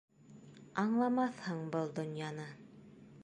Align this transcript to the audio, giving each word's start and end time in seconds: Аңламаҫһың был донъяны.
Аңламаҫһың 0.83 1.61
был 1.77 1.93
донъяны. 1.99 2.47